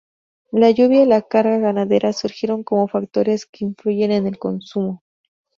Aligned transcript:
La 0.51 0.71
lluvia 0.71 1.03
y 1.03 1.05
la 1.05 1.21
carga 1.21 1.59
ganadera 1.59 2.11
surgieron 2.11 2.63
como 2.63 2.87
factores 2.87 3.45
que 3.45 3.65
influyen 3.65 4.11
en 4.11 4.25
el 4.25 4.39
consumo. 4.39 5.03